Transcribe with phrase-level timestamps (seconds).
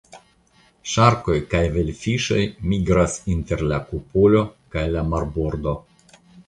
[0.93, 2.39] Ŝarkoj kaj velfiŝoj
[2.73, 4.45] migras inter la kupolo
[4.77, 5.81] kaj la marbordo.